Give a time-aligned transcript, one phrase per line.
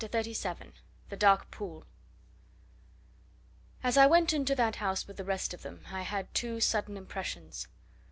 [0.01, 0.71] CHAPTER XXXVII
[1.09, 1.85] THE DARK POOL
[3.83, 6.97] As I went into that house with the rest of them, I had two sudden
[6.97, 7.67] impressions.